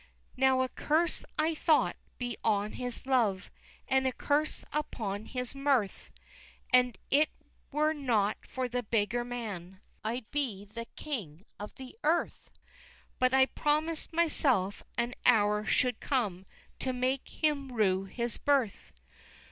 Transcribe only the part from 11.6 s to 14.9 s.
the earth, But I promis'd myself,